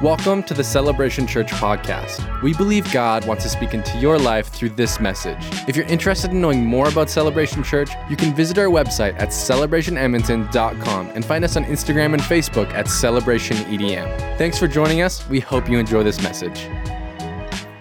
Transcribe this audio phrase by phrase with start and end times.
[0.00, 2.42] Welcome to the Celebration Church podcast.
[2.42, 5.38] We believe God wants to speak into your life through this message.
[5.68, 9.28] If you're interested in knowing more about Celebration Church, you can visit our website at
[9.28, 14.38] celebrationedmonton.com and find us on Instagram and Facebook at celebrationedm.
[14.38, 15.28] Thanks for joining us.
[15.28, 16.68] We hope you enjoy this message.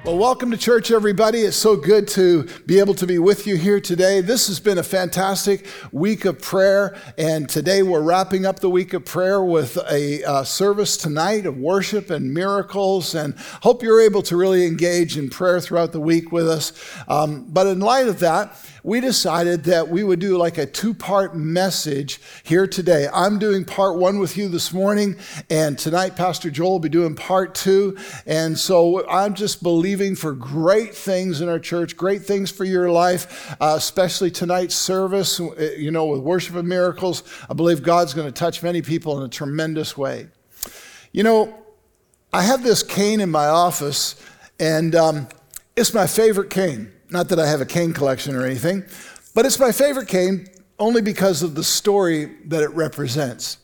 [0.04, 1.42] Well, welcome to church, everybody.
[1.42, 4.20] It's so good to be able to be with you here today.
[4.20, 8.94] This has been a fantastic week of prayer, and today we're wrapping up the week
[8.94, 13.14] of prayer with a uh, service tonight of worship and miracles.
[13.14, 16.74] And hope you're able to really engage in prayer throughout the week with us.
[17.08, 20.94] Um, but in light of that, we decided that we would do like a two
[20.94, 23.08] part message here today.
[23.14, 25.18] I'm doing part one with you this morning,
[25.50, 27.98] and tonight Pastor Joel will be doing part two.
[28.26, 32.90] And so I'm just believing for great things in our church, great things for your
[32.90, 37.24] life, uh, especially tonight's service, uh, you know, with worship and miracles.
[37.50, 40.28] I believe God's going to touch many people in a tremendous way.
[41.12, 41.58] You know,
[42.34, 44.16] I have this cane in my office,
[44.60, 45.28] and um,
[45.76, 46.92] it's my favorite cane.
[47.12, 48.86] Not that I have a cane collection or anything,
[49.36, 50.48] but it's my favorite cane
[50.80, 53.58] only because of the story that it represents.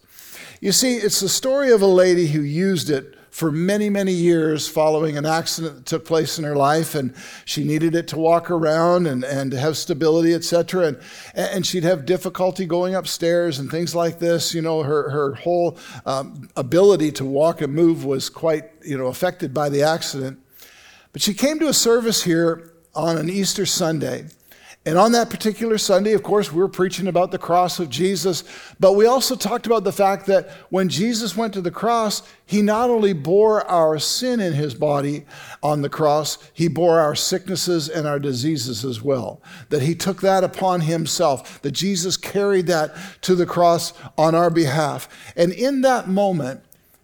[0.59, 4.67] You see, it's the story of a lady who used it for many, many years
[4.67, 7.13] following an accident that took place in her life, and
[7.45, 10.87] she needed it to walk around and, and to have stability, etc.
[10.87, 10.99] And,
[11.35, 14.53] and she'd have difficulty going upstairs and things like this.
[14.53, 19.07] You know, her, her whole um, ability to walk and move was quite, you know,
[19.07, 20.39] affected by the accident.
[21.13, 24.25] But she came to a service here on an Easter Sunday.
[24.87, 28.45] And on that particular Sunday, of course, we were preaching about the cross of Jesus,
[28.79, 32.61] but we also talked about the fact that when Jesus went to the cross, he
[32.61, 35.25] not only bore our sin in his body
[35.61, 39.41] on the cross, he bore our sicknesses and our diseases as well.
[39.71, 44.49] That he took that upon himself, that Jesus carried that to the cross on our
[44.49, 45.09] behalf.
[45.35, 46.61] And in that moment,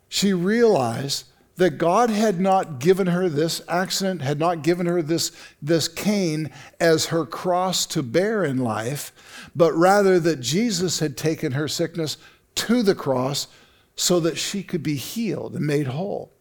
[0.08, 5.32] she realized that God had not given her this accident, had not given her this,
[5.62, 9.12] this cane as her cross to bear in life,
[9.56, 12.18] but rather that Jesus had taken her sickness
[12.56, 13.48] to the cross
[13.96, 16.32] so that she could be healed and made whole.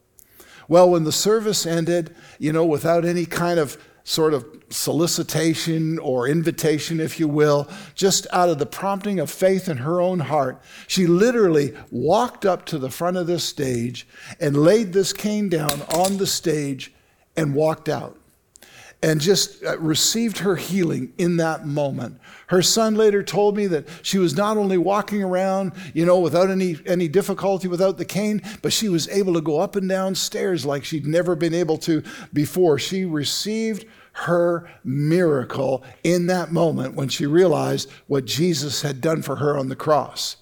[0.69, 6.27] Well, when the service ended, you know, without any kind of sort of solicitation or
[6.27, 10.61] invitation, if you will, just out of the prompting of faith in her own heart,
[10.87, 14.07] she literally walked up to the front of this stage
[14.41, 16.93] and laid this cane down on the stage
[17.37, 18.19] and walked out
[19.03, 22.21] and just uh, received her healing in that moment.
[22.47, 26.51] Her son later told me that she was not only walking around, you know, without
[26.51, 30.15] any, any difficulty without the cane, but she was able to go up and down
[30.15, 32.03] stairs like she'd never been able to
[32.33, 32.79] before.
[32.79, 39.37] She received her miracle in that moment when she realized what Jesus had done for
[39.37, 40.37] her on the cross.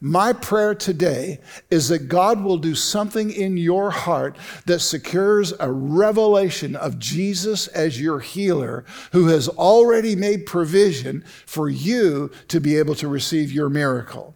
[0.00, 1.40] My prayer today
[1.70, 7.66] is that God will do something in your heart that secures a revelation of Jesus
[7.68, 13.52] as your healer, who has already made provision for you to be able to receive
[13.52, 14.34] your miracle.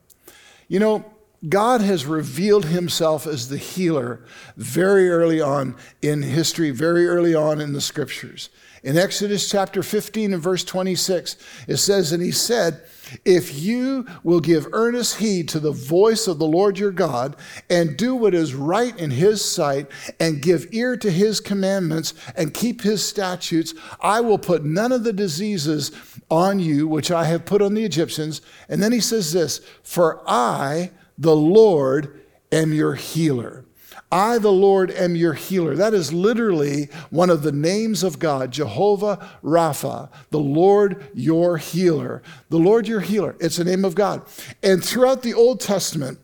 [0.68, 1.04] You know,
[1.48, 4.24] God has revealed himself as the healer
[4.56, 8.48] very early on in history, very early on in the scriptures.
[8.82, 11.36] In Exodus chapter 15 and verse 26,
[11.68, 12.82] it says, And he said,
[13.24, 17.36] If you will give earnest heed to the voice of the Lord your God,
[17.70, 19.86] and do what is right in his sight,
[20.18, 25.04] and give ear to his commandments, and keep his statutes, I will put none of
[25.04, 25.92] the diseases
[26.28, 28.40] on you which I have put on the Egyptians.
[28.68, 33.64] And then he says this, For I, the Lord, am your healer.
[34.12, 35.74] I, the Lord, am your healer.
[35.74, 42.22] That is literally one of the names of God, Jehovah Rapha, the Lord your healer.
[42.50, 43.34] The Lord your healer.
[43.40, 44.20] It's the name of God.
[44.62, 46.18] And throughout the Old Testament,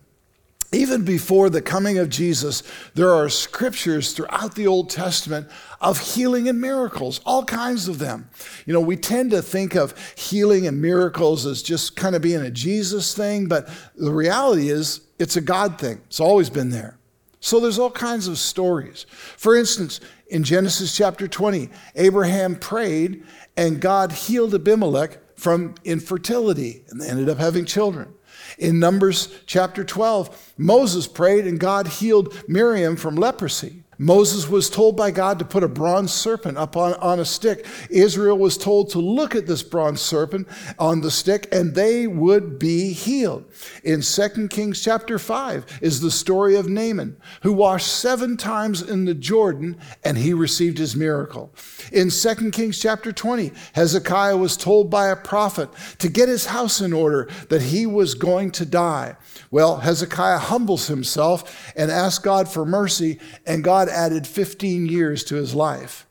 [0.71, 2.61] even before the coming of Jesus,
[2.93, 5.47] there are scriptures throughout the Old Testament
[5.81, 8.29] of healing and miracles, all kinds of them.
[8.67, 12.41] You know, we tend to think of healing and miracles as just kind of being
[12.41, 16.01] a Jesus thing, but the reality is it's a God thing.
[16.05, 16.98] It's always been there.
[17.39, 19.05] So there's all kinds of stories.
[19.09, 23.23] For instance, in Genesis chapter 20, Abraham prayed
[23.55, 28.13] and God healed Abimelech from infertility and they ended up having children.
[28.57, 33.83] In Numbers chapter 12, Moses prayed and God healed Miriam from leprosy.
[34.01, 37.65] Moses was told by God to put a bronze serpent up on, on a stick.
[37.89, 40.47] Israel was told to look at this bronze serpent
[40.79, 43.43] on the stick and they would be healed.
[43.83, 49.03] In 2 Kings chapter 5 is the story of Naaman, who washed seven times in
[49.03, 51.53] the Jordan and he received his miracle.
[51.91, 56.79] In 2 Kings chapter 20, Hezekiah was told by a prophet to get his house
[56.79, 59.17] in order, that he was going to die.
[59.51, 65.35] Well, Hezekiah humbles himself and asks God for mercy, and God added 15 years to
[65.35, 66.05] his life.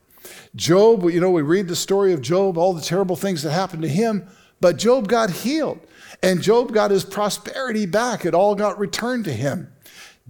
[0.54, 3.82] Job, you know, we read the story of Job, all the terrible things that happened
[3.82, 4.28] to him,
[4.60, 5.80] but Job got healed,
[6.22, 8.24] and Job got his prosperity back.
[8.24, 9.72] It all got returned to him.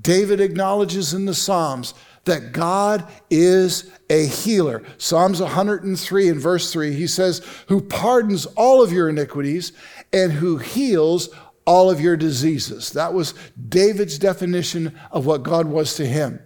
[0.01, 4.85] David acknowledges in the Psalms that God is a healer.
[4.99, 9.73] Psalms 103 and verse 3, he says, Who pardons all of your iniquities
[10.13, 11.31] and who heals
[11.69, 12.93] all of your diseases.
[12.93, 13.35] That was
[13.69, 16.41] David's definition of what God was to him.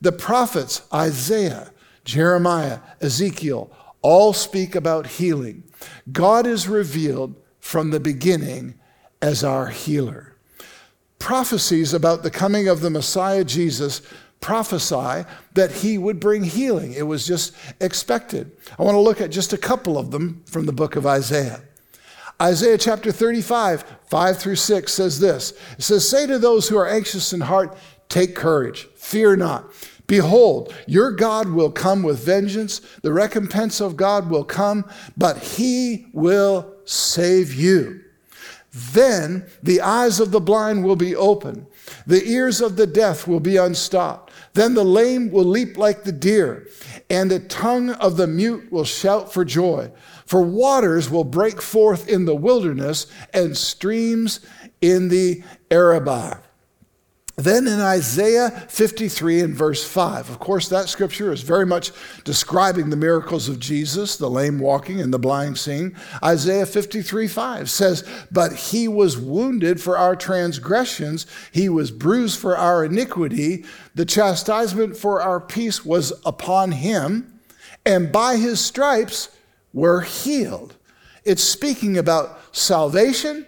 [0.00, 1.72] The prophets, Isaiah,
[2.04, 3.70] Jeremiah, Ezekiel,
[4.02, 5.64] all speak about healing.
[6.10, 8.74] God is revealed from the beginning
[9.20, 10.36] as our healer.
[11.18, 14.00] Prophecies about the coming of the Messiah Jesus
[14.40, 16.94] prophesy that he would bring healing.
[16.94, 18.50] It was just expected.
[18.78, 21.60] I want to look at just a couple of them from the book of Isaiah.
[22.40, 26.88] Isaiah chapter 35, 5 through 6 says this It says, Say to those who are
[26.88, 27.76] anxious in heart,
[28.10, 29.72] take courage, fear not.
[30.06, 32.80] Behold, your God will come with vengeance.
[33.02, 34.84] The recompense of God will come,
[35.16, 38.02] but he will save you.
[38.72, 41.66] Then the eyes of the blind will be open,
[42.06, 44.32] the ears of the deaf will be unstopped.
[44.54, 46.68] Then the lame will leap like the deer,
[47.08, 49.90] and the tongue of the mute will shout for joy.
[50.26, 54.40] For waters will break forth in the wilderness and streams
[54.80, 56.40] in the Arabah.
[57.36, 61.92] Then in Isaiah 53 and verse 5, of course, that scripture is very much
[62.24, 65.94] describing the miracles of Jesus, the lame walking and the blind seeing.
[66.22, 72.56] Isaiah 53 5 says, But he was wounded for our transgressions, he was bruised for
[72.56, 73.64] our iniquity.
[73.94, 77.40] The chastisement for our peace was upon him,
[77.86, 79.30] and by his stripes
[79.72, 80.74] were healed.
[81.24, 83.46] It's speaking about salvation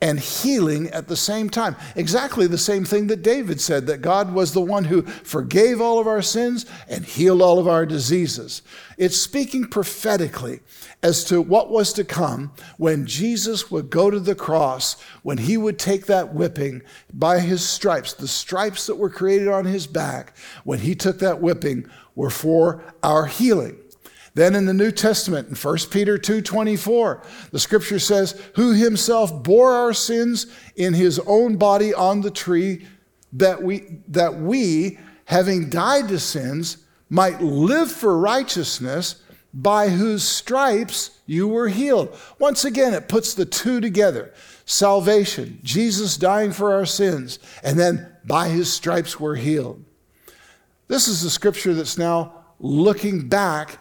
[0.00, 1.74] and healing at the same time.
[1.94, 5.98] Exactly the same thing that David said that God was the one who forgave all
[5.98, 8.60] of our sins and healed all of our diseases.
[8.98, 10.60] It's speaking prophetically
[11.02, 15.56] as to what was to come when Jesus would go to the cross, when he
[15.56, 16.82] would take that whipping
[17.12, 21.40] by his stripes, the stripes that were created on his back, when he took that
[21.40, 23.78] whipping were for our healing.
[24.36, 27.22] Then in the New Testament, in 1 Peter 2:24,
[27.52, 30.46] the scripture says, "Who himself bore our sins
[30.76, 32.86] in his own body on the tree,
[33.32, 36.76] that we that we, having died to sins,
[37.08, 39.16] might live for righteousness,
[39.54, 44.34] by whose stripes you were healed." Once again, it puts the two together.
[44.66, 49.82] Salvation, Jesus dying for our sins, and then by his stripes we're healed.
[50.88, 53.78] This is the scripture that's now looking back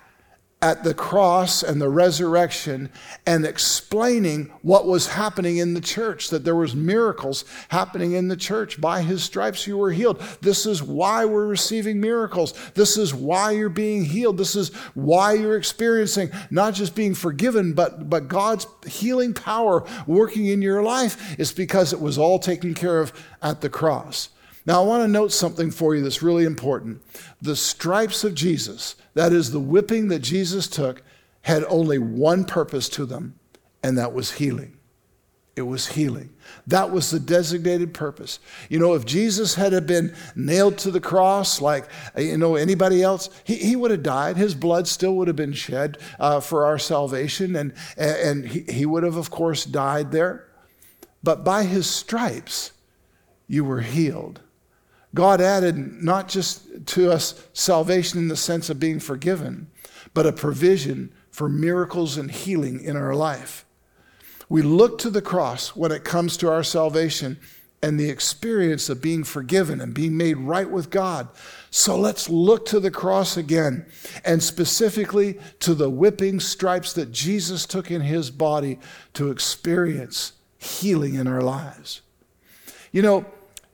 [0.66, 2.90] at the cross and the resurrection
[3.28, 8.36] and explaining what was happening in the church that there was miracles happening in the
[8.36, 8.82] church.
[8.82, 10.20] By his stripes you were healed.
[10.42, 12.56] This is why we're receiving miracles.
[12.74, 14.40] This is why you're being healed.
[14.40, 20.48] This is why you're experiencing not just being forgiven but but God's healing power working
[20.48, 21.40] in your life.
[21.40, 24.30] Is because it was all taken care of at the cross
[24.66, 27.02] now, I want to note something for you that's really important.
[27.42, 31.04] The stripes of Jesus, that is, the whipping that Jesus took,
[31.42, 33.40] had only one purpose to them,
[33.84, 34.78] and that was healing.
[35.56, 36.32] It was healing.
[36.68, 38.40] That was the designated purpose.
[38.68, 41.86] You know, if Jesus had been nailed to the cross like,
[42.18, 44.36] you know, anybody else, he, he would have died.
[44.36, 48.86] His blood still would have been shed uh, for our salvation, and, and he, he
[48.86, 50.48] would have, of course, died there.
[51.24, 52.72] But by his stripes,
[53.48, 54.42] you were healed.
[55.16, 59.68] God added not just to us salvation in the sense of being forgiven,
[60.14, 63.66] but a provision for miracles and healing in our life.
[64.48, 67.40] We look to the cross when it comes to our salvation
[67.82, 71.28] and the experience of being forgiven and being made right with God.
[71.70, 73.86] So let's look to the cross again,
[74.24, 78.80] and specifically to the whipping stripes that Jesus took in his body
[79.14, 82.02] to experience healing in our lives.
[82.92, 83.26] You know,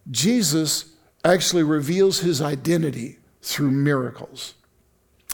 [0.10, 0.91] Jesus
[1.24, 4.56] actually reveals his identity through miracles.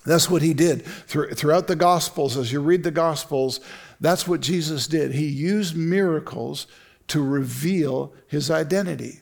[0.06, 2.38] That's what he did throughout the Gospels.
[2.38, 3.60] As you read the Gospels,
[4.00, 5.14] that's what Jesus did.
[5.14, 6.68] He used miracles
[7.08, 9.22] to reveal his identity.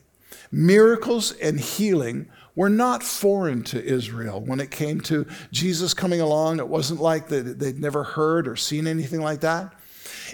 [0.52, 4.40] Miracles and healing were not foreign to Israel.
[4.40, 8.86] When it came to Jesus coming along, it wasn't like they'd never heard or seen
[8.86, 9.74] anything like that.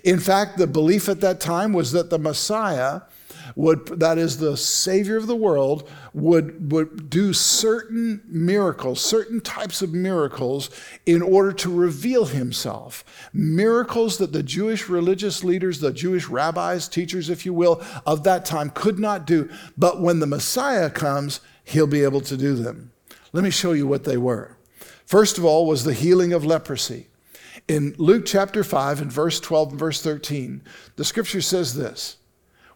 [0.05, 3.03] In fact, the belief at that time was that the Messiah
[3.55, 9.83] would, that is the Savior of the world, would, would do certain miracles, certain types
[9.83, 10.71] of miracles
[11.07, 13.05] in order to reveal himself.
[13.33, 18.45] Miracles that the Jewish religious leaders, the Jewish rabbis, teachers, if you will, of that
[18.45, 19.49] time could not do.
[19.77, 22.93] But when the Messiah comes, he'll be able to do them.
[23.33, 24.57] Let me show you what they were.
[25.07, 27.09] First of all, was the healing of leprosy.
[27.69, 30.63] In Luke chapter 5 and verse 12 and verse 13,
[30.97, 32.17] the scripture says this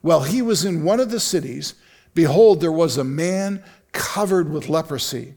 [0.06, 1.74] While he was in one of the cities,
[2.14, 3.60] behold, there was a man
[3.90, 5.34] covered with leprosy.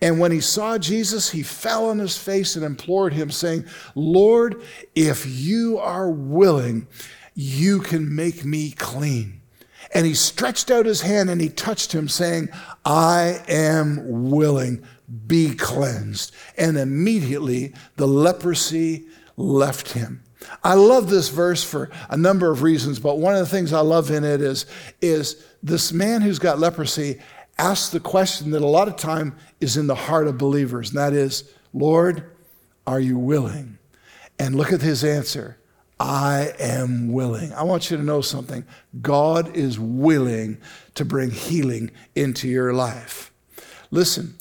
[0.00, 3.64] And when he saw Jesus, he fell on his face and implored him, saying,
[3.96, 4.62] Lord,
[4.94, 6.86] if you are willing,
[7.34, 9.40] you can make me clean.
[9.92, 12.50] And he stretched out his hand and he touched him, saying,
[12.84, 14.86] I am willing
[15.26, 16.32] be cleansed.
[16.56, 19.06] And immediately the leprosy
[19.36, 20.23] left him.
[20.62, 23.80] I love this verse for a number of reasons, but one of the things I
[23.80, 24.66] love in it is,
[25.00, 27.20] is this man who's got leprosy
[27.58, 30.98] asks the question that a lot of time is in the heart of believers, and
[30.98, 32.30] that is, Lord,
[32.86, 33.78] are you willing?
[34.38, 35.58] And look at his answer.
[35.98, 37.52] I am willing.
[37.52, 38.64] I want you to know something.
[39.00, 40.58] God is willing
[40.94, 43.32] to bring healing into your life.
[43.90, 44.34] Listen,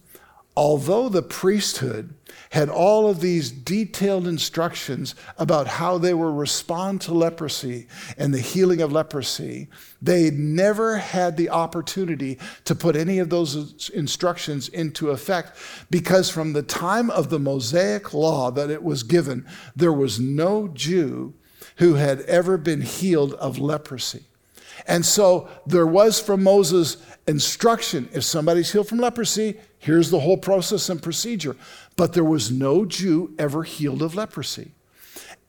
[0.57, 2.13] although the priesthood
[2.53, 8.39] had all of these detailed instructions about how they were respond to leprosy and the
[8.39, 9.67] healing of leprosy,
[9.99, 15.57] they never had the opportunity to put any of those instructions into effect
[15.89, 20.67] because from the time of the Mosaic law that it was given, there was no
[20.67, 21.33] Jew
[21.77, 24.25] who had ever been healed of leprosy.
[24.85, 30.37] And so there was from Moses instruction if somebody's healed from leprosy, here's the whole
[30.37, 31.55] process and procedure.
[31.95, 34.71] But there was no Jew ever healed of leprosy.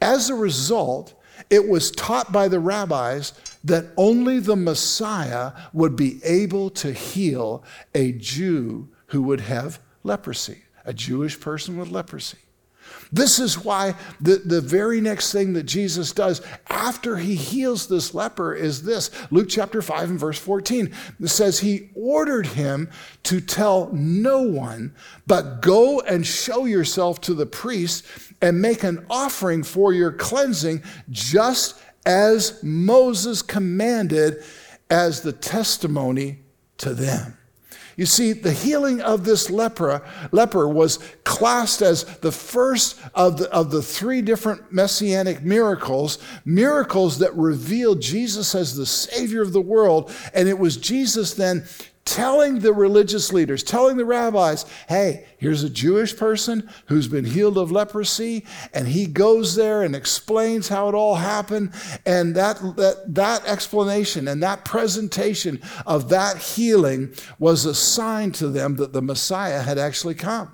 [0.00, 1.14] As a result,
[1.50, 3.32] it was taught by the rabbis
[3.64, 10.62] that only the Messiah would be able to heal a Jew who would have leprosy,
[10.84, 12.38] a Jewish person with leprosy.
[13.12, 18.14] This is why the, the very next thing that Jesus does after he heals this
[18.14, 20.92] leper is this Luke chapter 5 and verse 14.
[21.20, 22.90] It says, He ordered him
[23.24, 24.94] to tell no one,
[25.26, 28.04] but go and show yourself to the priest
[28.40, 34.42] and make an offering for your cleansing, just as Moses commanded
[34.90, 36.40] as the testimony
[36.78, 37.38] to them.
[37.96, 43.50] You see, the healing of this leper, leper was classed as the first of the,
[43.52, 49.60] of the three different messianic miracles, miracles that revealed Jesus as the Savior of the
[49.60, 50.12] world.
[50.32, 51.64] And it was Jesus then
[52.04, 57.56] telling the religious leaders, telling the rabbis, hey, here's a Jewish person who's been healed
[57.56, 58.44] of leprosy,
[58.74, 61.72] and he goes there and explains how it all happened.
[62.04, 68.48] And that, that, that explanation and that presentation of that healing was a sign to
[68.48, 70.52] them that the Messiah had actually come.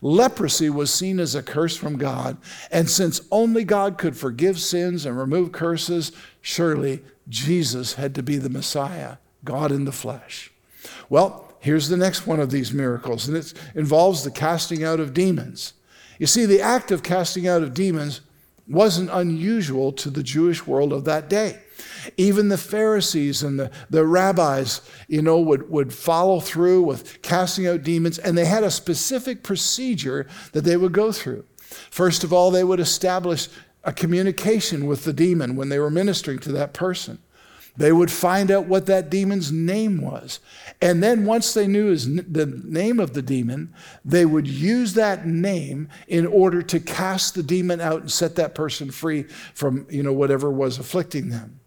[0.00, 2.36] Leprosy was seen as a curse from God,
[2.70, 8.36] and since only God could forgive sins and remove curses, surely Jesus had to be
[8.36, 10.52] the Messiah, God in the flesh.
[11.08, 15.14] Well, here's the next one of these miracles, and it involves the casting out of
[15.14, 15.74] demons.
[16.18, 18.20] You see, the act of casting out of demons
[18.66, 21.60] wasn't unusual to the Jewish world of that day.
[22.16, 27.66] Even the Pharisees and the, the rabbis, you know, would, would follow through with casting
[27.66, 31.44] out demons, and they had a specific procedure that they would go through.
[31.90, 33.48] First of all, they would establish
[33.82, 37.18] a communication with the demon when they were ministering to that person.
[37.76, 40.38] They would find out what that demon's name was.
[40.80, 45.26] And then once they knew his, the name of the demon, they would use that
[45.26, 50.04] name in order to cast the demon out and set that person free from, you
[50.04, 51.58] know, whatever was afflicting them.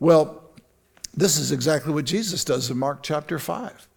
[0.00, 0.42] Well,
[1.14, 3.88] this is exactly what Jesus does in Mark chapter 5.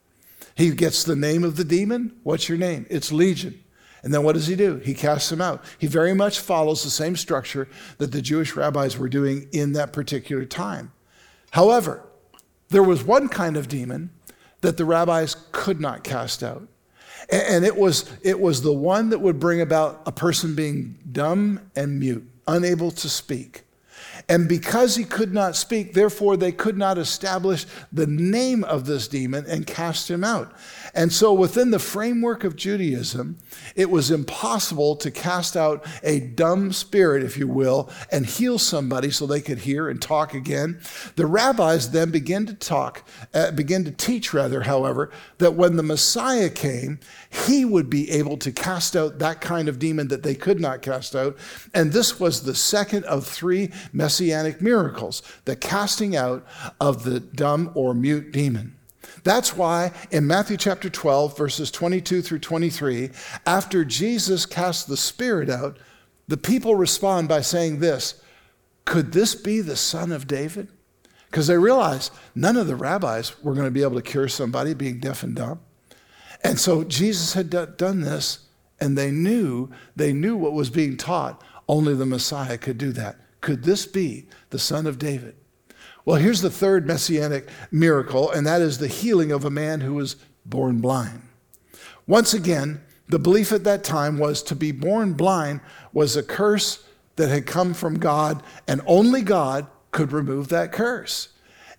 [0.56, 2.16] He gets the name of the demon.
[2.24, 2.86] What's your name?
[2.90, 3.64] It's Legion.
[4.04, 4.78] And then what does he do?
[4.78, 5.64] He casts him out.
[5.78, 9.92] He very much follows the same structure that the Jewish rabbis were doing in that
[9.94, 10.92] particular time.
[11.52, 12.04] However,
[12.70, 14.12] there was one kind of demon
[14.62, 16.68] that the rabbis could not cast out.
[17.30, 21.60] And it was, it was the one that would bring about a person being dumb
[21.76, 23.64] and mute, unable to speak.
[24.28, 29.08] And because he could not speak, therefore they could not establish the name of this
[29.08, 30.54] demon and cast him out.
[30.94, 33.38] And so, within the framework of Judaism,
[33.76, 39.12] it was impossible to cast out a dumb spirit, if you will, and heal somebody
[39.12, 40.80] so they could hear and talk again.
[41.16, 45.84] The rabbis then began to talk, uh, began to teach, rather, however, that when the
[45.84, 50.36] Messiah came, he would be able to cast out that kind of demon that they
[50.36, 51.38] could not cast out.
[51.74, 56.46] And this was the second of three messianic miracles the casting out
[56.80, 58.79] of the dumb or mute demon.
[59.24, 63.10] That's why in Matthew chapter 12, verses 22 through 23,
[63.46, 65.78] after Jesus casts the spirit out,
[66.28, 68.22] the people respond by saying this
[68.86, 70.70] Could this be the son of David?
[71.30, 74.74] Because they realize none of the rabbis were going to be able to cure somebody
[74.74, 75.60] being deaf and dumb.
[76.44, 78.48] And so Jesus had done this,
[78.80, 81.44] and they knew, they knew what was being taught.
[81.68, 83.20] Only the Messiah could do that.
[83.42, 85.36] Could this be the son of David?
[86.10, 89.94] Well, here's the third messianic miracle, and that is the healing of a man who
[89.94, 91.22] was born blind.
[92.08, 95.62] Once again, the belief at that time was to be born blind
[95.94, 96.84] was a curse
[97.18, 101.30] that had come from God, and only God could remove that curse.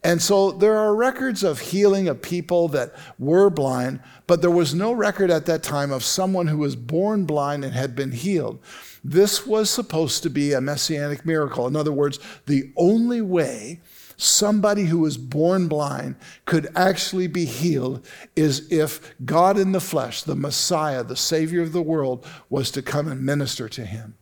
[0.05, 4.73] And so there are records of healing of people that were blind, but there was
[4.73, 8.61] no record at that time of someone who was born blind and had been healed.
[9.03, 11.67] This was supposed to be a messianic miracle.
[11.67, 13.81] In other words, the only way
[14.23, 20.23] somebody who was born blind could actually be healed is if God in the flesh,
[20.23, 24.15] the Messiah, the Savior of the world, was to come and minister to him.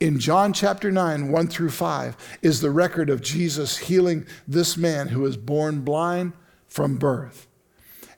[0.00, 5.08] In John chapter 9, 1 through 5, is the record of Jesus healing this man
[5.08, 6.32] who was born blind
[6.66, 7.48] from birth.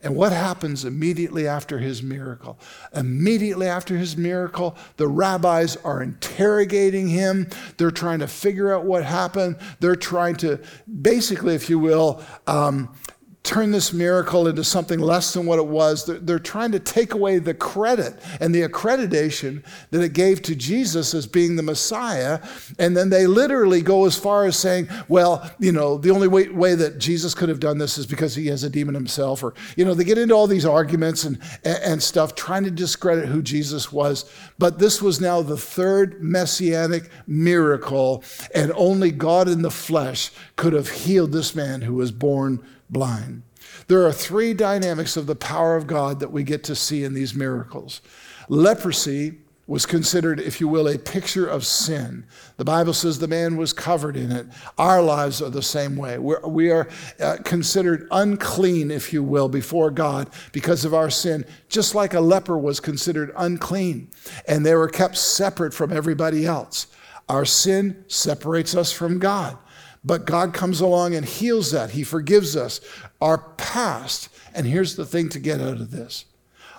[0.02, 2.58] And what happens immediately after his miracle?
[2.94, 7.48] Immediately after his miracle, the rabbis are interrogating him.
[7.76, 9.56] They're trying to figure out what happened.
[9.80, 10.58] They're trying to,
[11.02, 12.94] basically, if you will, um,
[13.42, 16.04] turn this miracle into something less than what it was.
[16.04, 20.54] They're, they're, trying to take away the credit and the accreditation that it gave to
[20.54, 22.40] Jesus as being the Messiah.
[22.78, 26.48] And then they literally go as far as saying, well, you know, the only way,
[26.48, 29.42] way that Jesus could have done this is because he has a demon himself.
[29.42, 33.28] Or, you know, they get into all these arguments and, and stuff, trying to discredit
[33.28, 34.30] who Jesus was.
[34.58, 38.22] But this was now the third messianic miracle,
[38.54, 43.42] and only God in the flesh could have healed this man who was born blind.
[43.88, 47.14] There are three dynamics of the power of God that we get to see in
[47.14, 48.00] these miracles.
[48.48, 49.38] Leprosy
[49.70, 52.26] was considered, if you will, a picture of sin.
[52.56, 54.48] The Bible says the man was covered in it.
[54.76, 56.18] Our lives are the same way.
[56.18, 56.88] We're, we are
[57.20, 62.20] uh, considered unclean, if you will, before God because of our sin, just like a
[62.20, 64.10] leper was considered unclean,
[64.48, 66.88] and they were kept separate from everybody else.
[67.28, 69.56] Our sin separates us from God.
[70.04, 71.90] But God comes along and heals that.
[71.90, 72.80] He forgives us.
[73.20, 76.24] Our past, and here's the thing to get out of this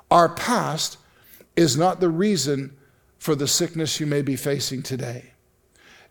[0.09, 0.97] our past
[1.55, 2.75] is not the reason
[3.17, 5.31] for the sickness you may be facing today.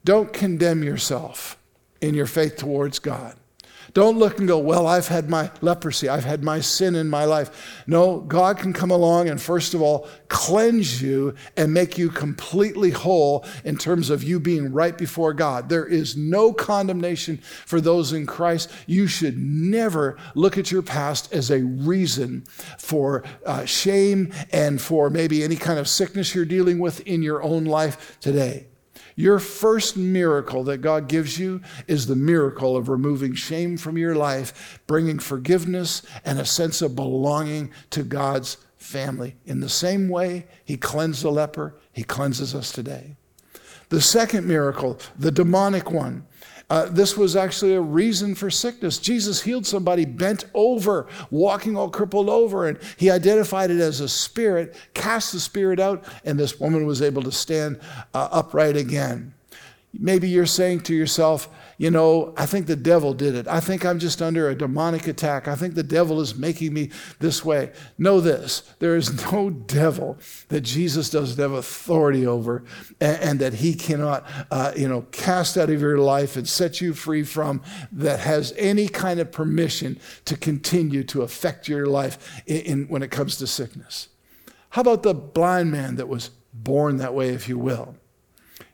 [0.05, 1.59] Don't condemn yourself
[2.01, 3.37] in your faith towards God.
[3.93, 7.25] Don't look and go, Well, I've had my leprosy, I've had my sin in my
[7.25, 7.83] life.
[7.87, 12.91] No, God can come along and, first of all, cleanse you and make you completely
[12.91, 15.69] whole in terms of you being right before God.
[15.69, 18.71] There is no condemnation for those in Christ.
[18.87, 22.43] You should never look at your past as a reason
[22.79, 27.43] for uh, shame and for maybe any kind of sickness you're dealing with in your
[27.43, 28.70] own life today.
[29.21, 34.15] Your first miracle that God gives you is the miracle of removing shame from your
[34.15, 39.37] life, bringing forgiveness and a sense of belonging to God's family.
[39.45, 43.17] In the same way He cleansed the leper, He cleanses us today.
[43.91, 46.27] The second miracle, the demonic one,
[46.71, 48.99] uh, this was actually a reason for sickness.
[48.99, 54.09] Jesus healed somebody bent over, walking all crippled over, and he identified it as a
[54.09, 57.81] spirit, cast the spirit out, and this woman was able to stand
[58.15, 59.35] uh, upright again.
[59.93, 61.49] Maybe you're saying to yourself,
[61.81, 63.49] you know, I think the devil did it.
[63.49, 65.49] I think I'm just under a demonic attack.
[65.49, 66.91] I think the devil is making me
[67.21, 67.73] this way.
[67.97, 72.65] Know this there is no devil that Jesus doesn't have authority over
[73.01, 76.83] and, and that he cannot, uh, you know, cast out of your life and set
[76.83, 77.63] you free from
[77.93, 83.03] that has any kind of permission to continue to affect your life in, in when
[83.03, 84.09] it comes to sickness.
[84.69, 87.95] How about the blind man that was born that way, if you will?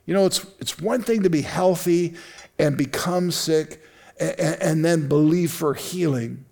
[0.07, 2.15] You know, it's, it's one thing to be healthy
[2.59, 3.81] and become sick
[4.19, 6.45] and, and then believe for healing.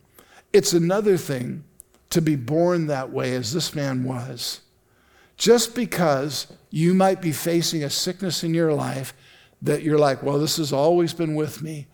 [0.53, 1.63] It's another thing
[2.11, 4.61] to be born that way as this man was.
[5.37, 9.13] Just because you might be facing a sickness in your life
[9.61, 11.87] that you're like, well, this has always been with me,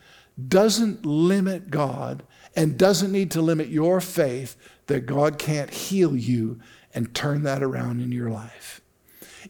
[0.47, 2.23] doesn't limit God
[2.55, 4.55] and doesn't need to limit your faith
[4.87, 6.59] that God can't heal you
[6.93, 8.81] and turn that around in your life.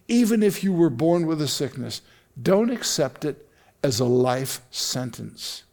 [0.08, 2.02] Even if you were born with a sickness,
[2.42, 3.50] don't accept it
[3.84, 5.64] as a life sentence.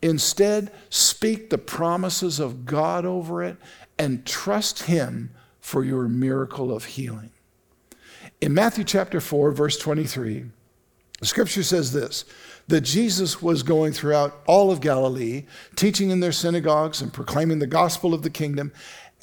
[0.00, 3.56] Instead, speak the promises of God over it
[3.98, 7.30] and trust Him for your miracle of healing.
[8.40, 10.46] In Matthew chapter 4, verse 23,
[11.20, 12.24] the scripture says this
[12.68, 15.44] that Jesus was going throughout all of Galilee,
[15.76, 18.72] teaching in their synagogues and proclaiming the gospel of the kingdom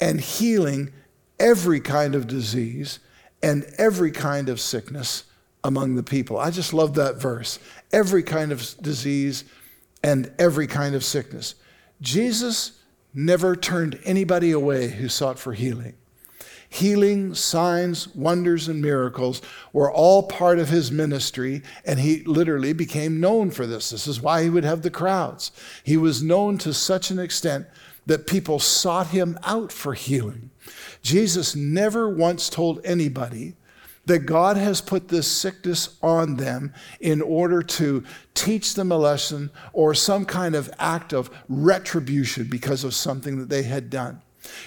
[0.00, 0.92] and healing
[1.38, 3.00] every kind of disease
[3.42, 5.24] and every kind of sickness
[5.64, 6.38] among the people.
[6.38, 7.58] I just love that verse.
[7.92, 9.44] Every kind of disease
[10.02, 11.54] and every kind of sickness.
[12.00, 12.80] Jesus
[13.12, 15.94] never turned anybody away who sought for healing.
[16.72, 23.18] Healing, signs, wonders, and miracles were all part of his ministry, and he literally became
[23.18, 23.90] known for this.
[23.90, 25.50] This is why he would have the crowds.
[25.82, 27.66] He was known to such an extent
[28.06, 30.50] that people sought him out for healing.
[31.02, 33.56] Jesus never once told anybody
[34.10, 38.02] that God has put this sickness on them in order to
[38.34, 43.48] teach them a lesson or some kind of act of retribution because of something that
[43.48, 44.20] they had done.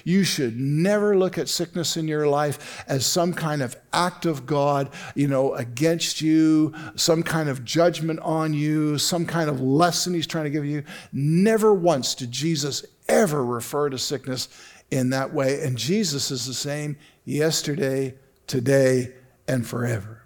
[0.05, 4.45] You should never look at sickness in your life as some kind of act of
[4.45, 10.13] God, you know, against you, some kind of judgment on you, some kind of lesson
[10.13, 10.85] he's trying to give you.
[11.11, 14.47] Never once did Jesus ever refer to sickness
[14.89, 15.63] in that way.
[15.63, 18.13] And Jesus is the same yesterday,
[18.47, 19.11] today,
[19.47, 20.23] and forever.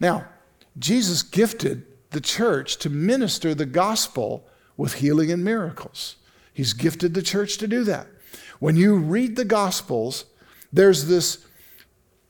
[0.00, 0.26] Now,
[0.78, 6.16] Jesus gifted the church to minister the gospel with healing and miracles.
[6.52, 8.06] He's gifted the church to do that.
[8.60, 10.24] When you read the Gospels,
[10.72, 11.44] there's this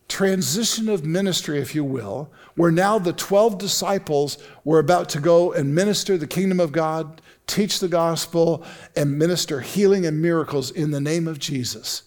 [0.08, 5.52] transition of ministry, if you will, where now the 12 disciples were about to go
[5.52, 8.64] and minister the kingdom of God, teach the gospel,
[8.96, 12.02] and minister healing and miracles in the name of Jesus.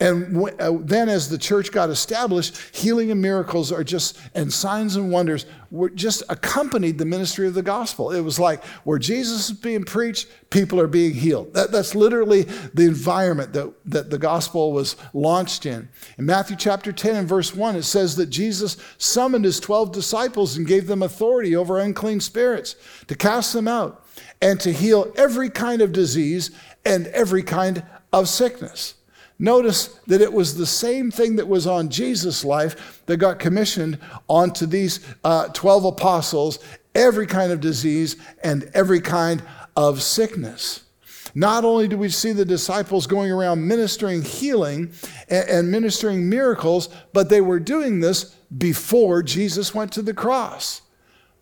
[0.00, 4.96] And uh, then, as the church got established, healing and miracles are just, and signs
[4.96, 8.10] and wonders were just accompanied the ministry of the gospel.
[8.10, 11.54] It was like where Jesus is being preached, people are being healed.
[11.54, 12.42] That, that's literally
[12.74, 15.88] the environment that, that the gospel was launched in.
[16.18, 20.56] In Matthew chapter 10 and verse 1, it says that Jesus summoned his 12 disciples
[20.56, 24.04] and gave them authority over unclean spirits to cast them out
[24.42, 26.50] and to heal every kind of disease
[26.84, 28.94] and every kind of sickness.
[29.38, 33.98] Notice that it was the same thing that was on Jesus' life that got commissioned
[34.28, 36.58] onto these uh, 12 apostles
[36.94, 39.42] every kind of disease and every kind
[39.76, 40.84] of sickness.
[41.34, 44.92] Not only do we see the disciples going around ministering healing
[45.28, 48.24] and, and ministering miracles, but they were doing this
[48.56, 50.80] before Jesus went to the cross.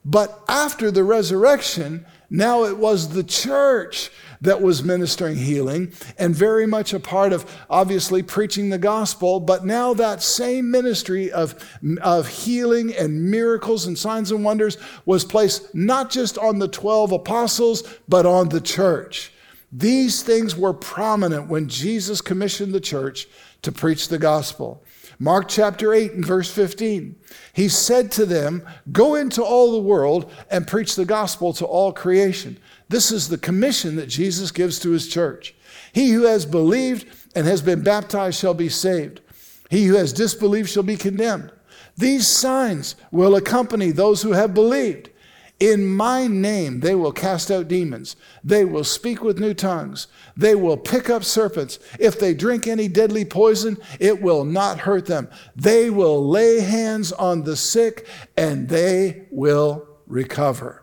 [0.04, 6.66] But after the resurrection, now it was the church that was ministering healing and very
[6.66, 9.40] much a part of obviously preaching the gospel.
[9.40, 11.54] But now that same ministry of,
[12.02, 17.12] of healing and miracles and signs and wonders was placed not just on the 12
[17.12, 19.32] apostles, but on the church.
[19.72, 23.26] These things were prominent when Jesus commissioned the church
[23.62, 24.83] to preach the gospel.
[25.18, 27.16] Mark chapter 8 and verse 15.
[27.52, 31.92] He said to them, Go into all the world and preach the gospel to all
[31.92, 32.58] creation.
[32.88, 35.54] This is the commission that Jesus gives to his church.
[35.92, 39.20] He who has believed and has been baptized shall be saved.
[39.70, 41.52] He who has disbelieved shall be condemned.
[41.96, 45.10] These signs will accompany those who have believed.
[45.60, 48.16] In my name, they will cast out demons.
[48.42, 50.08] They will speak with new tongues.
[50.36, 51.78] They will pick up serpents.
[52.00, 55.28] If they drink any deadly poison, it will not hurt them.
[55.54, 60.82] They will lay hands on the sick and they will recover.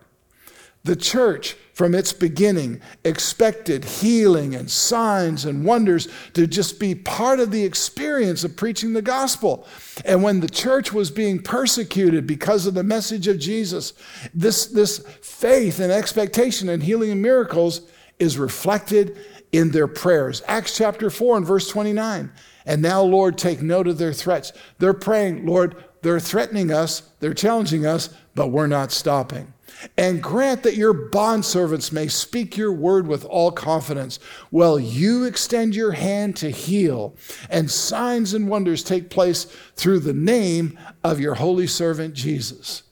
[0.83, 7.39] The church from its beginning expected healing and signs and wonders to just be part
[7.39, 9.65] of the experience of preaching the gospel.
[10.05, 13.93] And when the church was being persecuted because of the message of Jesus,
[14.31, 17.81] this, this faith and expectation and healing and miracles
[18.19, 19.17] is reflected
[19.51, 20.43] in their prayers.
[20.47, 22.31] Acts chapter 4 and verse 29.
[22.67, 24.53] And now, Lord, take note of their threats.
[24.77, 29.51] They're praying, Lord, they're threatening us, they're challenging us, but we're not stopping.
[29.97, 35.75] And grant that your bondservants may speak your word with all confidence, while you extend
[35.75, 37.15] your hand to heal,
[37.49, 42.83] and signs and wonders take place through the name of your holy servant Jesus.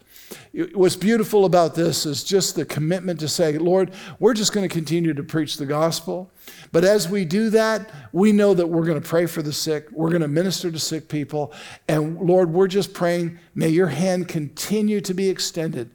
[0.73, 4.73] What's beautiful about this is just the commitment to say, Lord, we're just going to
[4.73, 6.31] continue to preach the gospel.
[6.71, 9.87] But as we do that, we know that we're going to pray for the sick.
[9.91, 11.53] We're going to minister to sick people.
[11.87, 15.91] And Lord, we're just praying, may your hand continue to be extended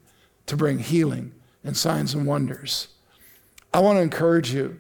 [0.47, 2.89] to bring healing and signs and wonders.
[3.73, 4.79] I want to encourage you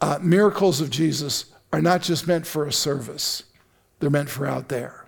[0.00, 3.44] uh, miracles of Jesus are not just meant for a service,
[4.00, 5.06] they're meant for out there.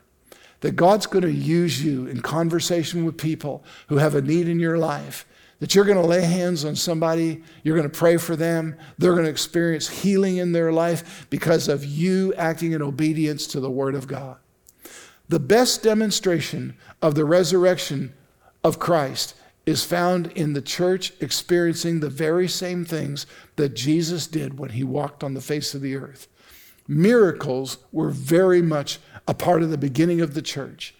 [0.60, 4.58] That God's going to use you in conversation with people who have a need in
[4.58, 5.26] your life
[5.58, 9.12] that you're going to lay hands on somebody, you're going to pray for them, they're
[9.12, 13.70] going to experience healing in their life because of you acting in obedience to the
[13.70, 14.36] Word of God.
[15.28, 18.12] The best demonstration of the resurrection
[18.62, 19.34] of Christ
[19.66, 23.26] is found in the church experiencing the very same things
[23.56, 26.28] that Jesus did when he walked on the face of the earth.
[26.86, 30.94] Miracles were very much a part of the beginning of the church.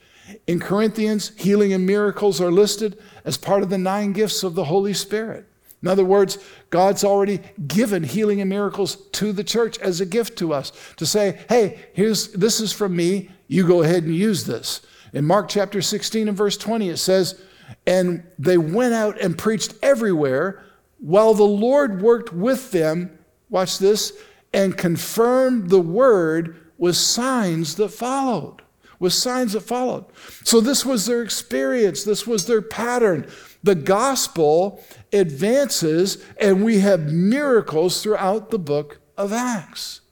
[0.49, 4.65] In Corinthians, healing and miracles are listed as part of the nine gifts of the
[4.65, 5.47] Holy Spirit.
[5.81, 6.39] In other words,
[6.71, 11.07] God's already given healing and miracles to the church as a gift to us to
[11.07, 14.81] say, hey, here's this is from me, you go ahead and use this.
[15.13, 17.41] In Mark chapter 16 and verse 20, it says,
[17.87, 20.65] And they went out and preached everywhere
[20.99, 23.19] while the Lord worked with them,
[23.51, 24.13] watch this,
[24.53, 28.63] and confirmed the word with signs that followed
[28.99, 30.05] with signs that followed.
[30.45, 33.31] So this was their experience, this was their pattern.
[33.63, 40.03] The gospel advances, and we have miracles throughout the book of Acts.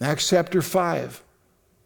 [0.00, 1.22] Acts chapter 5.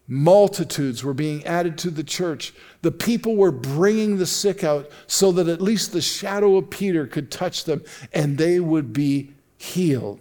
[0.08, 2.52] Multitudes were being added to the church.
[2.82, 7.06] The people were bringing the sick out so that at least the shadow of Peter
[7.06, 10.20] could touch them and they would be healed.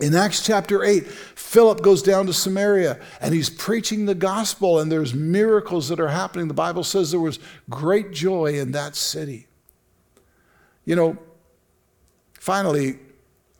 [0.00, 4.90] In Acts chapter 8, Philip goes down to Samaria and he's preaching the gospel, and
[4.90, 6.48] there's miracles that are happening.
[6.48, 7.38] The Bible says there was
[7.70, 9.46] great joy in that city.
[10.84, 11.18] You know,
[12.32, 12.98] finally,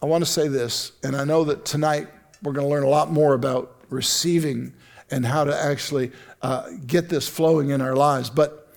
[0.03, 2.09] I want to say this, and I know that tonight
[2.43, 4.75] we're going to learn a lot more about receiving
[5.15, 6.11] and how to actually
[6.43, 8.31] uh, get this flowing in our lives.
[8.31, 8.69] But,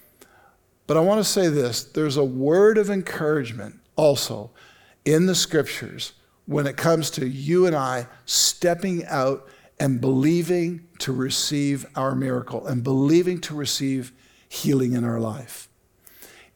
[0.86, 4.52] but I want to say this there's a word of encouragement also
[5.04, 6.14] in the scriptures
[6.46, 12.68] when it comes to you and I stepping out and believing to receive our miracle
[12.68, 14.12] and believing to receive
[14.48, 15.68] healing in our life.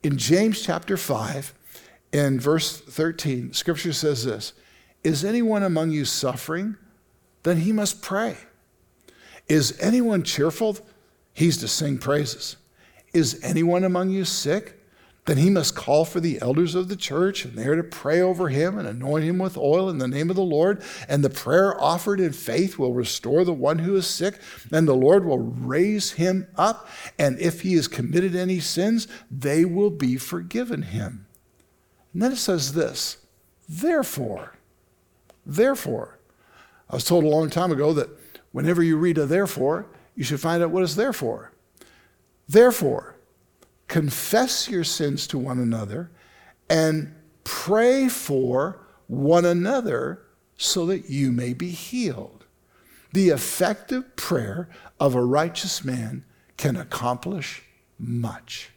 [0.04, 1.56] In James chapter 5,
[2.12, 4.54] in verse 13, scripture says this
[5.04, 6.78] Is anyone among you suffering?
[7.42, 8.38] Then he must pray.
[9.52, 10.78] Is anyone cheerful?
[11.34, 12.56] He's to sing praises.
[13.14, 14.82] Is anyone among you sick?
[15.26, 18.50] then he must call for the elders of the church, and they're to pray over
[18.50, 20.82] him and anoint him with oil in the name of the Lord.
[21.08, 24.40] And the prayer offered in faith will restore the one who is sick,
[24.72, 26.90] and the Lord will raise him up.
[27.20, 31.28] And if he has committed any sins, they will be forgiven him.
[32.14, 33.18] And then it says this
[33.70, 34.56] Therefore,
[35.46, 36.18] therefore,
[36.90, 38.10] I was told a long time ago that
[38.52, 41.52] whenever you read a therefore, you should find out what it's there for.
[42.48, 43.16] Therefore,
[43.88, 46.12] confess your sins to one another,
[46.70, 50.22] and pray for one another
[50.58, 52.46] so that you may be healed.
[53.14, 56.24] The effective prayer of a righteous man
[56.56, 57.64] can accomplish
[58.00, 58.70] much.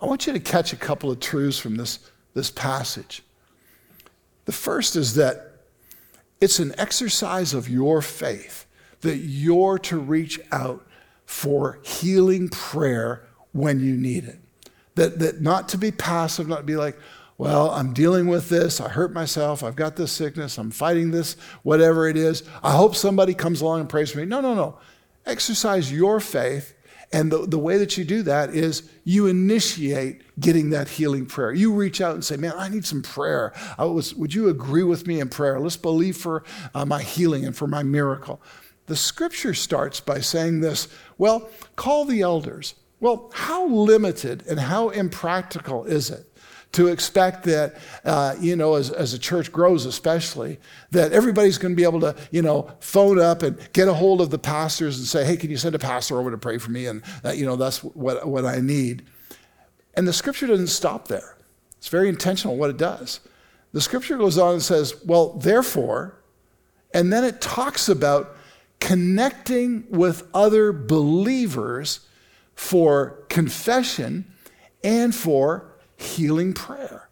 [0.00, 1.98] I want you to catch a couple of truths from this,
[2.34, 3.22] this passage.
[4.44, 5.51] The first is that
[6.42, 8.66] it's an exercise of your faith
[9.02, 10.84] that you're to reach out
[11.24, 14.40] for healing prayer when you need it.
[14.96, 16.98] That, that not to be passive, not to be like,
[17.38, 18.80] well, I'm dealing with this.
[18.80, 19.62] I hurt myself.
[19.62, 20.58] I've got this sickness.
[20.58, 22.42] I'm fighting this, whatever it is.
[22.60, 24.24] I hope somebody comes along and prays for me.
[24.24, 24.78] No, no, no.
[25.24, 26.74] Exercise your faith.
[27.12, 31.52] And the, the way that you do that is you initiate getting that healing prayer.
[31.52, 33.52] You reach out and say, Man, I need some prayer.
[33.78, 35.60] Was, would you agree with me in prayer?
[35.60, 36.42] Let's believe for
[36.74, 38.40] uh, my healing and for my miracle.
[38.86, 42.74] The scripture starts by saying this Well, call the elders.
[42.98, 46.31] Well, how limited and how impractical is it
[46.72, 50.58] to expect that, uh, you know, as, as a church grows, especially,
[50.90, 54.20] that everybody's going to be able to, you know, phone up and get a hold
[54.20, 56.70] of the pastors and say, hey, can you send a pastor over to pray for
[56.70, 56.86] me?
[56.86, 59.04] And, uh, you know, that's what, what I need.
[59.94, 61.36] And the scripture doesn't stop there.
[61.76, 63.20] It's very intentional what it does.
[63.72, 66.16] The scripture goes on and says, well, therefore,
[66.94, 68.36] and then it talks about
[68.80, 72.00] connecting with other believers
[72.54, 74.24] for confession
[74.82, 75.71] and for
[76.02, 77.08] healing prayer.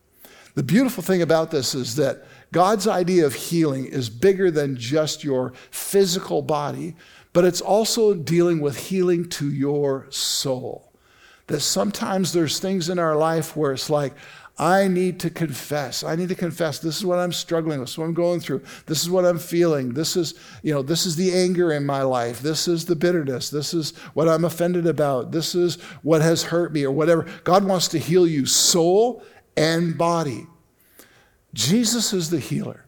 [0.55, 5.23] The beautiful thing about this is that God's idea of healing is bigger than just
[5.23, 6.97] your physical body,
[7.33, 10.93] but it's also dealing with healing to your soul.
[11.47, 14.15] That sometimes there's things in our life where it's like,
[14.61, 16.05] I need to confess.
[16.05, 18.41] I need to confess this is what I'm struggling with, this is what I'm going
[18.41, 21.87] through, this is what I'm feeling, this is, you know, this is the anger in
[21.87, 26.21] my life, this is the bitterness, this is what I'm offended about, this is what
[26.21, 27.27] has hurt me, or whatever.
[27.43, 29.25] God wants to heal you soul
[29.57, 30.47] and body.
[31.55, 32.85] Jesus is the healer.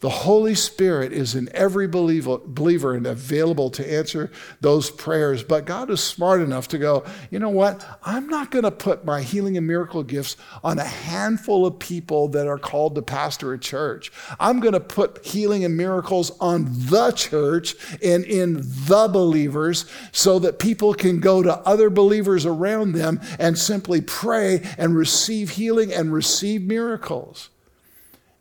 [0.00, 4.30] The Holy Spirit is in every believer and available to answer
[4.60, 5.42] those prayers.
[5.42, 7.84] But God is smart enough to go, you know what?
[8.02, 12.28] I'm not going to put my healing and miracle gifts on a handful of people
[12.28, 14.12] that are called to pastor a church.
[14.38, 20.38] I'm going to put healing and miracles on the church and in the believers so
[20.40, 25.92] that people can go to other believers around them and simply pray and receive healing
[25.92, 27.48] and receive miracles.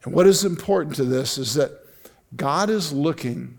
[0.05, 1.71] And what is important to this is that
[2.35, 3.57] God is looking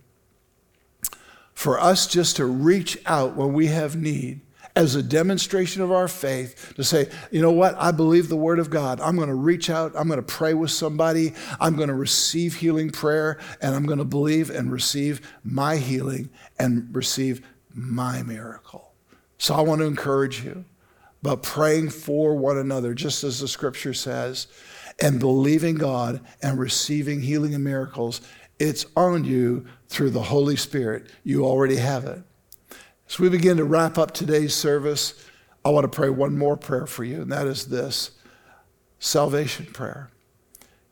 [1.52, 4.40] for us just to reach out when we have need
[4.76, 8.58] as a demonstration of our faith to say, you know what, I believe the word
[8.58, 9.00] of God.
[9.00, 12.56] I'm going to reach out, I'm going to pray with somebody, I'm going to receive
[12.56, 16.28] healing prayer, and I'm going to believe and receive my healing
[16.58, 18.92] and receive my miracle.
[19.38, 20.66] So I want to encourage you
[21.22, 24.46] about praying for one another, just as the scripture says
[25.00, 28.20] and believing God and receiving healing and miracles,
[28.58, 31.10] it's on you through the Holy Spirit.
[31.22, 32.22] You already have it.
[33.08, 35.22] As we begin to wrap up today's service,
[35.64, 38.12] I want to pray one more prayer for you, and that is this
[38.98, 40.10] salvation prayer.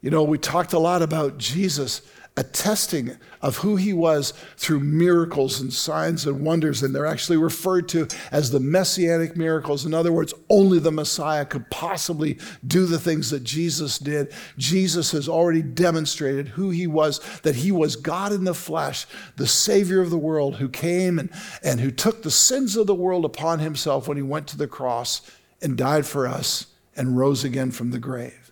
[0.00, 2.02] You know, we talked a lot about Jesus
[2.36, 6.82] attesting of who he was through miracles and signs and wonders.
[6.82, 9.86] And they're actually referred to as the messianic miracles.
[9.86, 14.32] In other words, only the Messiah could possibly do the things that Jesus did.
[14.58, 19.46] Jesus has already demonstrated who he was, that he was God in the flesh, the
[19.46, 21.30] Savior of the world, who came and,
[21.62, 24.66] and who took the sins of the world upon himself when he went to the
[24.66, 25.30] cross
[25.62, 26.66] and died for us
[26.96, 28.50] and rose again from the grave.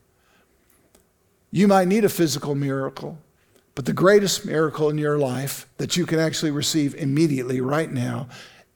[1.51, 3.18] You might need a physical miracle.
[3.75, 8.29] But the greatest miracle in your life that you can actually receive immediately right now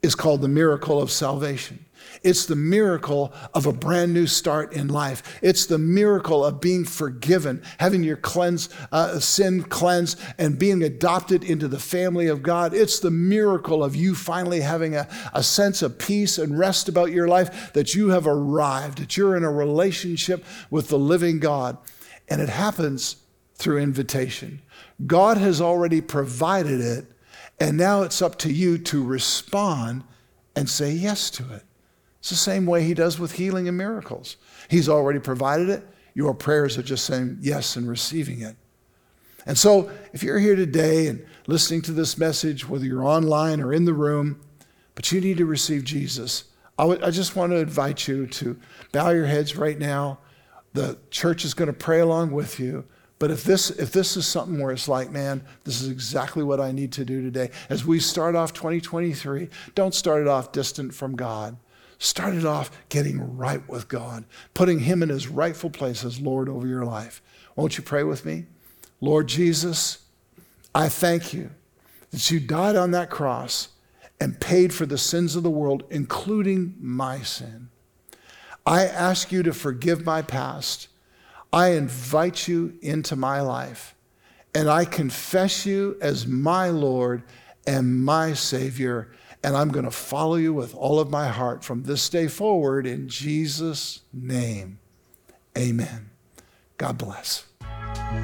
[0.03, 1.85] is called the miracle of salvation.
[2.23, 5.39] It's the miracle of a brand new start in life.
[5.43, 11.45] It's the miracle of being forgiven, having your cleanse, uh, sin cleansed, and being adopted
[11.45, 12.75] into the family of God.
[12.75, 17.13] It's the miracle of you finally having a, a sense of peace and rest about
[17.13, 21.77] your life that you have arrived, that you're in a relationship with the living God.
[22.29, 23.17] And it happens
[23.55, 24.63] through invitation.
[25.05, 27.07] God has already provided it,
[27.61, 30.05] and now it's up to you to respond
[30.55, 31.63] and say yes to it.
[32.21, 34.37] It's the same way He does with healing and miracles.
[34.69, 35.87] He's already provided it.
[36.15, 38.57] Your prayers are just saying yes and receiving it.
[39.45, 43.73] And so, if you're here today and listening to this message, whether you're online or
[43.73, 44.41] in the room,
[44.95, 46.45] but you need to receive Jesus,
[46.79, 48.59] I, w- I just want to invite you to
[48.93, 50.19] bow your heads right now.
[50.73, 52.85] The church is going to pray along with you.
[53.19, 56.61] But if this, if this is something where it's like, man, this is exactly what
[56.61, 60.95] I need to do today, as we start off 2023, don't start it off distant
[60.95, 61.57] from God.
[61.99, 66.49] Start it off getting right with God, putting Him in His rightful place as Lord
[66.49, 67.23] over your life.
[67.55, 68.45] Won't you pray with me?
[69.01, 70.05] Lord Jesus,
[70.75, 71.51] I thank you
[72.11, 73.69] that you died on that cross
[74.21, 77.71] and paid for the sins of the world, including my sin.
[78.67, 80.89] I ask you to forgive my past
[81.53, 83.95] I invite you into my life
[84.55, 87.23] and I confess you as my Lord
[87.67, 89.13] and my Savior.
[89.43, 92.87] And I'm going to follow you with all of my heart from this day forward
[92.87, 94.79] in Jesus' name.
[95.57, 96.11] Amen.
[96.79, 97.45] God bless.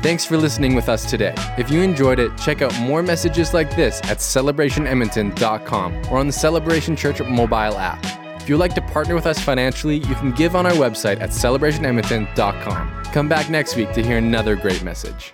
[0.03, 1.35] Thanks for listening with us today.
[1.59, 6.33] If you enjoyed it, check out more messages like this at celebrationedmonton.com or on the
[6.33, 8.22] Celebration Church mobile app.
[8.43, 11.31] If you'd like to partner with us financially, you can give on our website at
[11.31, 13.05] celebrationedmonton.com.
[13.05, 15.33] Come back next week to hear another great message.